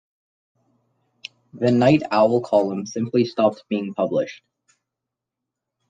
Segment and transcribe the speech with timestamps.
[1.53, 4.41] The "Nite Owl" column simply stopped being published.